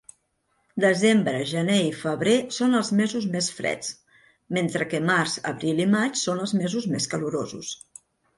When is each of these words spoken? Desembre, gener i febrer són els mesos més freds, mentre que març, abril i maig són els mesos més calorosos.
Desembre, 0.83 1.41
gener 1.51 1.75
i 1.89 1.91
febrer 1.97 2.33
són 2.57 2.73
els 2.79 2.89
mesos 3.01 3.27
més 3.35 3.51
freds, 3.59 3.91
mentre 4.59 4.89
que 4.95 5.03
març, 5.11 5.37
abril 5.53 5.85
i 5.87 5.89
maig 5.93 6.19
són 6.25 6.43
els 6.49 6.57
mesos 6.65 6.91
més 6.97 7.09
calorosos. 7.15 7.77